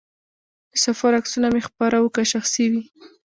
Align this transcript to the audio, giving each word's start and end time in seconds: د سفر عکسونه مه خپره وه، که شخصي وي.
د 0.71 0.73
سفر 0.85 1.11
عکسونه 1.19 1.47
مه 1.53 1.61
خپره 1.67 1.97
وه، 2.01 2.09
که 2.15 2.23
شخصي 2.33 2.65
وي. 2.71 2.81